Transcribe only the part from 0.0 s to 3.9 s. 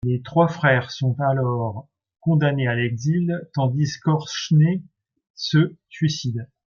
Les trois frères sont alors condamnés à l'exil tandis